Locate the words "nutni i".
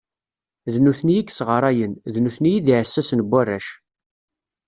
0.83-1.23, 2.23-2.63